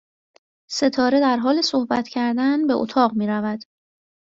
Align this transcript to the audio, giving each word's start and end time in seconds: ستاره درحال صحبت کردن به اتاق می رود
ستاره 0.69 1.19
درحال 1.19 1.61
صحبت 1.61 2.07
کردن 2.07 2.67
به 2.67 2.73
اتاق 2.73 3.13
می 3.13 3.27
رود 3.27 3.63